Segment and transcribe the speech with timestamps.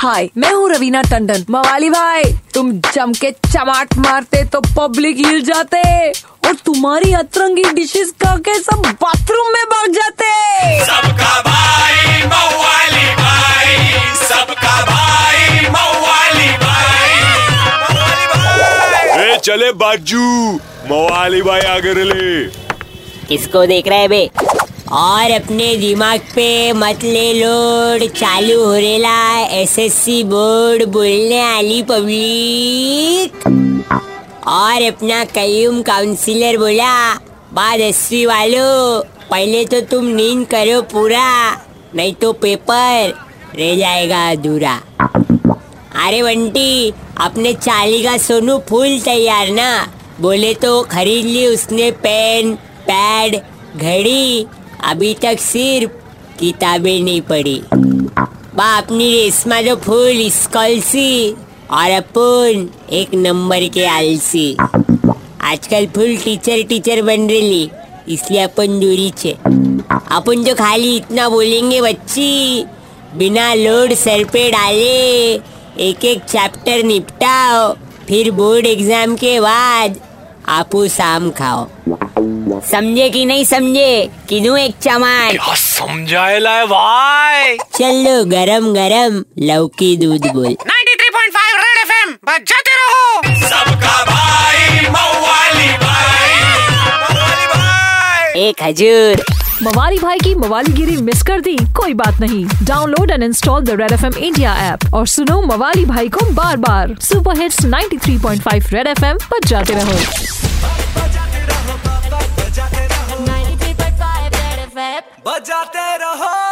[0.00, 2.22] हाय मैं हूँ रवीना टंडन। मवाली भाई
[2.54, 5.80] तुम जम के चमाट मारते तो पब्लिक हिल जाते
[6.10, 10.30] और तुम्हारी अतरंगी डिशेस खा के सब बाथरूम में भाग जाते।
[10.84, 13.76] सबका भाई मवाली भाई।
[14.22, 17.12] सबका भाई मवाली भाई।
[17.82, 20.24] मवाली भाई ए चले बाजू।
[20.90, 22.48] मवाली भाई आगे ले
[23.28, 24.28] किसको देख रहे हैं बे?
[24.92, 33.46] और अपने दिमाग पे मत ले लोड। चालू हो रेला एसएससी बोर्ड, बोलने वाली पब्लिक।
[34.48, 37.14] और अपना कयूम काउंसिलर बोला,
[37.52, 41.30] बाद अस्सी वालों, पहले तो तुम नींद करो पूरा,
[41.94, 43.14] नहीं तो पेपर
[43.56, 44.74] रह जाएगा अधूरा।
[46.06, 49.72] अरे बंटी, अपने चाली का सोनू फूल तैयार ना।
[50.20, 52.54] बोले तो खरीद ली उसने पेन,
[52.86, 53.40] पैड,
[53.76, 54.46] घड़ी
[54.84, 55.90] अभी तक सिर्फ़
[56.38, 57.60] किताबें नहीं पढ़ी।
[58.56, 61.30] बा अपनी रेशमा जो फूल स्कॉल सी
[61.70, 67.70] और अपन एक नंबर के आलसी। आजकल फुल टीचर टीचर बन रही
[68.08, 69.32] इसलिए अपन दूरी छे।
[70.12, 72.64] अपन जो खाली इतना बोलेंगे, बच्ची,
[73.16, 75.34] बिना लोड सर पे डाले
[75.80, 77.72] एक एक चैप्टर निपटाओ,
[78.08, 80.00] फिर बोर्ड एग्ज़ाम के बाद
[80.48, 81.66] आपू शाम खाओ।
[82.66, 84.10] समझे कि नहीं समझे?
[84.28, 87.56] किनू एक चमाट। क्या समझाएला है भाई?
[87.56, 96.40] चलो गरम गरम लौकी दूध बोल। 93.5 रेड एफएम बजाते रहो। सबका भाई मवाली भाई।
[96.78, 99.24] मवाली भाई। एक हजूर
[99.62, 103.92] मवाली भाई की मवालीगिरी मिस कर दी कोई बात नहीं। Download and install the red
[103.92, 108.86] F M India app और सुनो मवाली भाई को बार बार। Super hits 93.5 red
[108.86, 109.98] F M पर जाते रहो।
[115.00, 116.49] 93.5 Red बजाते रहो।